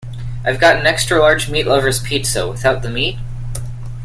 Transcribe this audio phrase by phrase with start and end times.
[0.43, 3.17] I’ve got an extra large meat lover’s pizza, without the meat?